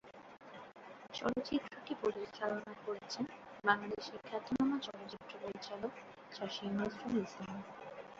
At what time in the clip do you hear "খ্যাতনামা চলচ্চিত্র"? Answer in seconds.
4.27-5.31